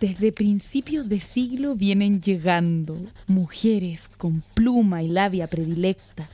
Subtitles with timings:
[0.00, 6.26] Desde principios de siglo vienen llegando mujeres con pluma y labia predilecta.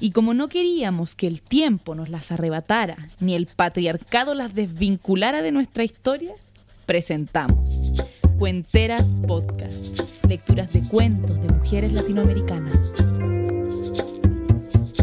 [0.00, 5.42] Y como no queríamos que el tiempo nos las arrebatara, ni el patriarcado las desvinculara
[5.42, 6.34] de nuestra historia,
[6.86, 7.92] presentamos
[8.36, 12.76] Cuenteras Podcast, lecturas de cuentos de mujeres latinoamericanas.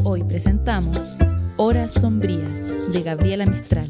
[0.04, 1.00] Hoy presentamos
[1.56, 3.90] Horas Sombrías de Gabriela Mistral.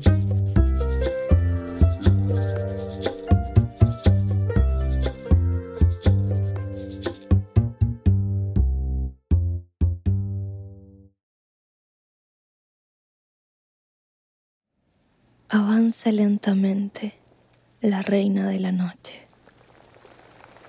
[15.53, 17.13] Avanza lentamente
[17.81, 19.27] la reina de la noche,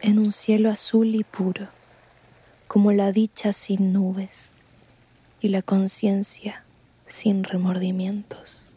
[0.00, 1.68] en un cielo azul y puro,
[2.66, 4.56] como la dicha sin nubes
[5.41, 6.64] y la conciencia
[7.06, 8.72] sin remordimientos.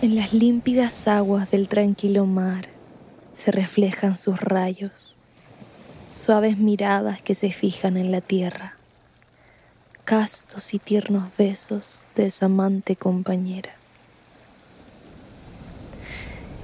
[0.00, 2.68] En las límpidas aguas del tranquilo mar
[3.34, 5.18] se reflejan sus rayos,
[6.10, 8.78] suaves miradas que se fijan en la tierra,
[10.06, 13.77] castos y tiernos besos de esa amante compañera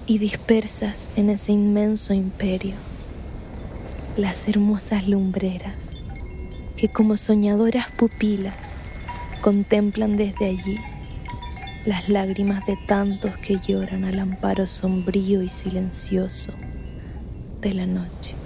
[0.07, 2.75] y dispersas en ese inmenso imperio
[4.17, 5.93] las hermosas lumbreras
[6.77, 8.81] que como soñadoras pupilas
[9.41, 10.79] contemplan desde allí
[11.87, 16.53] las lágrimas de tantos que lloran al amparo sombrío y silencioso
[17.61, 18.37] de la noche.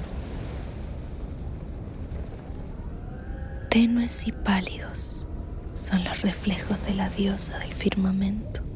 [3.69, 5.29] Tenues y pálidos
[5.75, 8.68] son los reflejos de la diosa del firmamento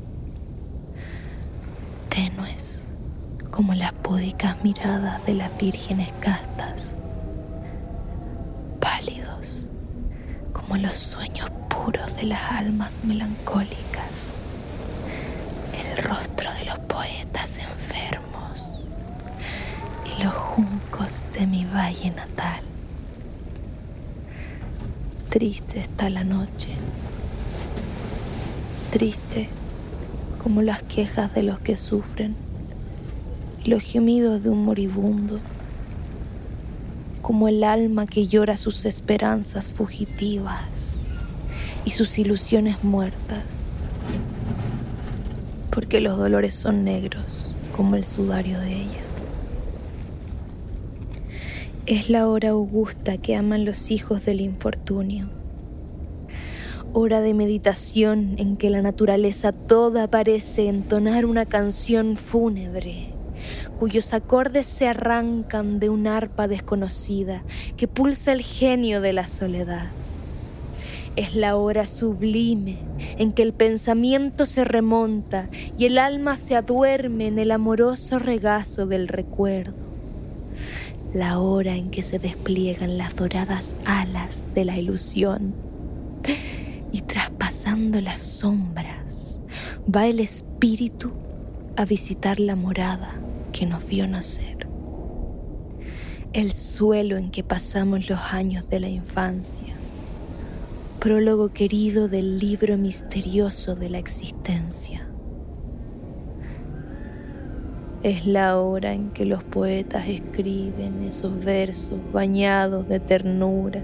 [2.12, 2.90] tenues
[3.50, 6.98] como las púdicas miradas de las vírgenes castas,
[8.80, 9.70] pálidos
[10.52, 14.30] como los sueños puros de las almas melancólicas,
[15.72, 18.88] el rostro de los poetas enfermos
[20.04, 22.60] y los juncos de mi valle natal.
[25.30, 26.74] Triste está la noche,
[28.90, 29.48] triste
[30.42, 32.34] como las quejas de los que sufren
[33.64, 35.38] y los gemidos de un moribundo,
[37.20, 41.02] como el alma que llora sus esperanzas fugitivas
[41.84, 43.68] y sus ilusiones muertas,
[45.70, 49.00] porque los dolores son negros como el sudario de ella.
[51.86, 55.41] Es la hora augusta que aman los hijos del infortunio
[56.94, 63.08] hora de meditación en que la naturaleza toda parece entonar una canción fúnebre,
[63.78, 67.42] cuyos acordes se arrancan de un arpa desconocida
[67.76, 69.86] que pulsa el genio de la soledad.
[71.16, 72.78] Es la hora sublime
[73.18, 75.48] en que el pensamiento se remonta
[75.78, 79.74] y el alma se aduerme en el amoroso regazo del recuerdo.
[81.14, 85.71] La hora en que se despliegan las doradas alas de la ilusión
[87.76, 89.40] las sombras
[89.92, 91.10] va el espíritu
[91.76, 93.14] a visitar la morada
[93.50, 94.66] que nos vio nacer,
[96.34, 99.74] el suelo en que pasamos los años de la infancia,
[101.00, 105.06] prólogo querido del libro misterioso de la existencia.
[108.02, 113.82] Es la hora en que los poetas escriben esos versos bañados de ternura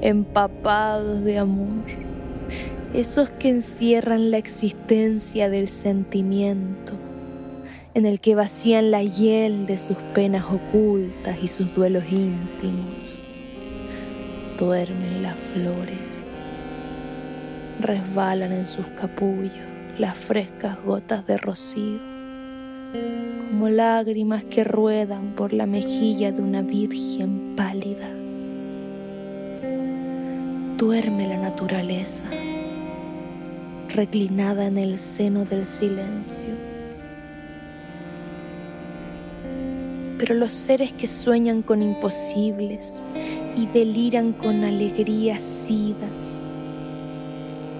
[0.00, 1.84] empapados de amor,
[2.94, 6.94] esos que encierran la existencia del sentimiento,
[7.94, 13.28] en el que vacían la hiel de sus penas ocultas y sus duelos íntimos.
[14.58, 15.98] Duermen las flores,
[17.80, 19.54] resbalan en sus capullos
[19.98, 22.00] las frescas gotas de rocío,
[23.50, 28.10] como lágrimas que ruedan por la mejilla de una virgen pálida
[30.80, 32.24] duerme la naturaleza,
[33.90, 36.50] reclinada en el seno del silencio.
[40.18, 43.02] Pero los seres que sueñan con imposibles
[43.56, 46.46] y deliran con alegrías sidas,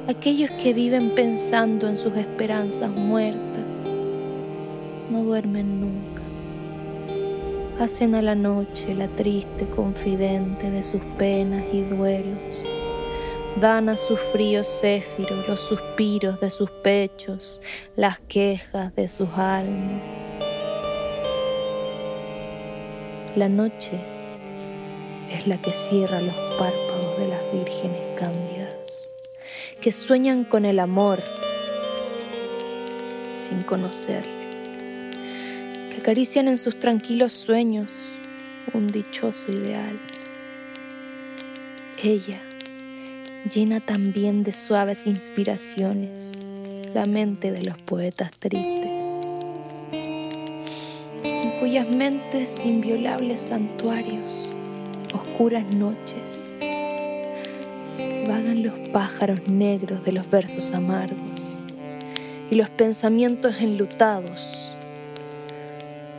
[0.09, 3.87] aquellos que viven pensando en sus esperanzas muertas,
[5.11, 6.23] no duermen nunca.
[7.79, 12.65] Hacen a la noche la triste confidente de sus penas y duelos
[13.59, 17.61] dan a su frío céfiro los suspiros de sus pechos,
[17.97, 20.33] las quejas de sus almas.
[23.37, 23.93] La noche
[25.31, 29.09] es la que cierra los párpados de las vírgenes cándidas,
[29.81, 31.23] que sueñan con el amor
[33.35, 34.31] sin conocerle,
[35.91, 38.13] que acarician en sus tranquilos sueños
[38.75, 39.99] un dichoso ideal.
[42.03, 42.41] Ella
[43.49, 46.33] llena también de suaves inspiraciones
[46.95, 49.05] la mente de los poetas tristes,
[49.93, 54.51] en cuyas mentes inviolables santuarios,
[55.15, 56.57] oscuras noches,
[58.27, 61.59] vagan los pájaros negros de los versos amargos
[62.51, 64.71] y los pensamientos enlutados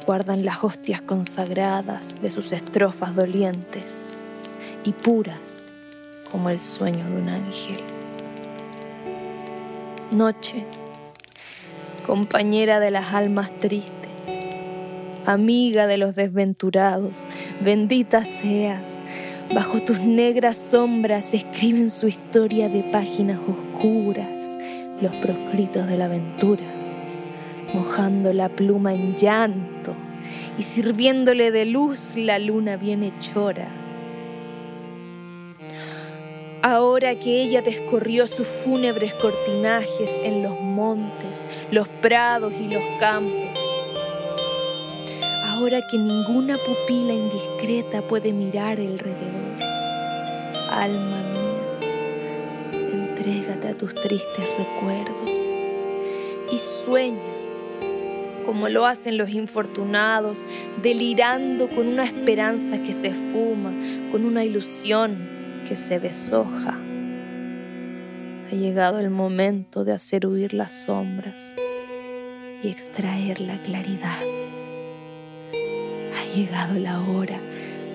[0.05, 4.15] guardan las hostias consagradas de sus estrofas dolientes
[4.83, 5.70] y puras
[6.31, 7.79] como el sueño de un ángel.
[10.11, 10.65] Noche,
[12.05, 13.91] compañera de las almas tristes,
[15.25, 17.25] amiga de los desventurados,
[17.61, 18.99] bendita seas,
[19.53, 24.57] bajo tus negras sombras escriben su historia de páginas oscuras
[25.01, 26.81] los proscritos de la aventura
[27.73, 29.93] mojando la pluma en llanto
[30.57, 33.67] y sirviéndole de luz la luna bien hechora.
[36.63, 43.59] Ahora que ella descorrió sus fúnebres cortinajes en los montes, los prados y los campos,
[45.43, 49.63] ahora que ninguna pupila indiscreta puede mirar alrededor,
[50.69, 51.89] alma mía,
[52.93, 55.37] entrégate a tus tristes recuerdos
[56.51, 57.17] y sueña
[58.45, 60.45] como lo hacen los infortunados,
[60.81, 63.71] delirando con una esperanza que se fuma,
[64.11, 65.30] con una ilusión
[65.71, 66.77] que se deshoja.
[68.51, 71.53] Ha llegado el momento de hacer huir las sombras
[72.61, 74.19] y extraer la claridad.
[75.53, 77.39] Ha llegado la hora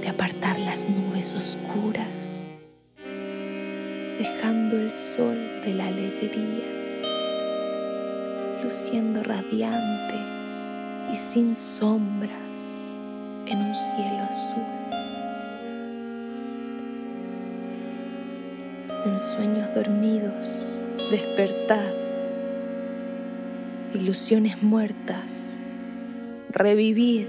[0.00, 2.46] de apartar las nubes oscuras,
[4.18, 6.64] dejando el sol de la alegría,
[8.64, 10.16] luciendo radiante
[11.12, 12.86] y sin sombras
[13.46, 15.05] en un cielo azul.
[19.06, 20.78] En sueños dormidos,
[21.10, 21.94] despertad,
[23.94, 25.56] ilusiones muertas,
[26.50, 27.26] revivid.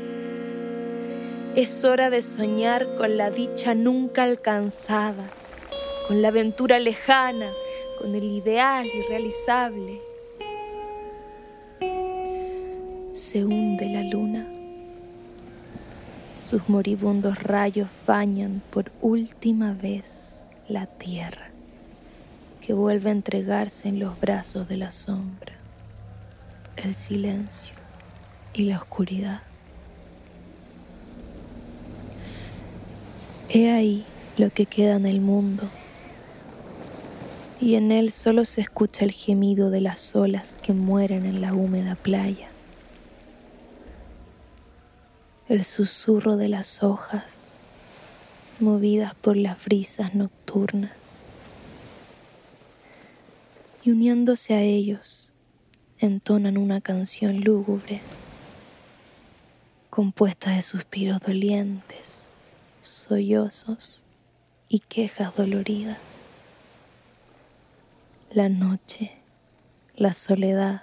[1.56, 5.30] Es hora de soñar con la dicha nunca alcanzada,
[6.10, 7.52] con la aventura lejana,
[8.00, 10.02] con el ideal irrealizable
[13.18, 14.48] se hunde la luna.
[16.40, 21.50] Sus moribundos rayos bañan por última vez la tierra,
[22.68, 25.54] que vuelve a entregarse en los brazos de la sombra,
[26.76, 27.74] el silencio
[28.52, 29.40] y la oscuridad.
[33.48, 34.04] He ahí
[34.36, 35.64] lo que queda en el mundo,
[37.62, 41.54] y en él solo se escucha el gemido de las olas que mueren en la
[41.54, 42.50] húmeda playa
[45.48, 47.60] el susurro de las hojas
[48.60, 51.24] movidas por las brisas nocturnas
[53.88, 55.32] y uniéndose a ellos
[55.98, 58.02] entonan una canción lúgubre
[59.90, 62.34] compuesta de suspiros dolientes,
[62.82, 64.04] sollozos
[64.68, 66.00] y quejas doloridas.
[68.30, 69.14] La noche,
[69.96, 70.82] la soledad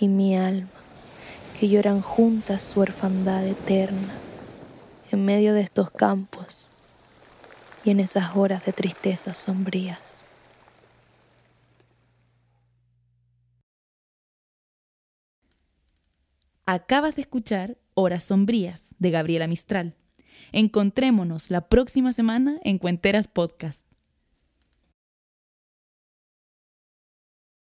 [0.00, 0.66] y mi alma
[1.60, 4.14] que lloran juntas su orfandad eterna
[5.12, 6.72] en medio de estos campos
[7.84, 10.23] y en esas horas de tristezas sombrías.
[16.66, 19.96] Acabas de escuchar Horas Sombrías de Gabriela Mistral.
[20.50, 23.84] Encontrémonos la próxima semana en Cuenteras Podcast.